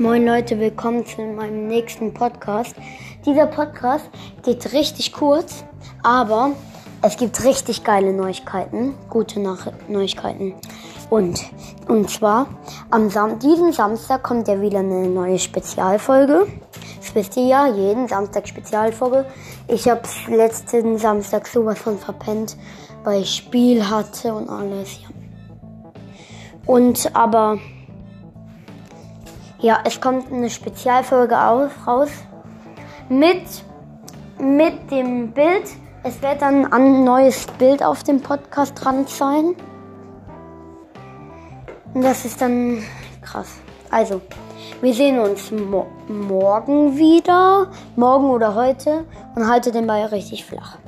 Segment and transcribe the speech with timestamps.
[0.00, 2.76] Moin Leute, willkommen zu meinem nächsten Podcast.
[3.26, 4.08] Dieser Podcast
[4.44, 5.64] geht richtig kurz,
[6.04, 6.52] aber
[7.02, 10.54] es gibt richtig geile Neuigkeiten, gute Nach Neuigkeiten.
[11.10, 11.40] Und,
[11.88, 12.46] und zwar,
[12.90, 16.46] am Sam diesen Samstag kommt ja wieder eine neue Spezialfolge.
[17.00, 19.26] Das wisst ihr ja, jeden Samstag Spezialfolge.
[19.66, 22.56] Ich habe letzten Samstag sowas von verpennt,
[23.02, 25.00] weil ich Spiel hatte und alles.
[25.02, 25.08] Ja.
[26.66, 27.58] Und aber
[29.60, 32.10] ja, es kommt eine Spezialfolge auf, raus
[33.08, 33.44] mit,
[34.38, 35.64] mit dem Bild.
[36.04, 39.56] Es wird dann ein neues Bild auf dem Podcast dran sein.
[41.92, 42.82] Und das ist dann
[43.20, 43.58] krass.
[43.90, 44.20] Also,
[44.80, 47.72] wir sehen uns mo morgen wieder.
[47.96, 49.04] Morgen oder heute.
[49.34, 50.78] Und halte den Ball richtig flach.